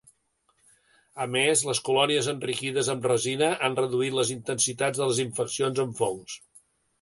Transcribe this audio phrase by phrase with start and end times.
[1.25, 5.97] A més, les colònies enriquides amb resina han reduït les intensitats de les infeccions amb
[6.03, 6.41] fongs.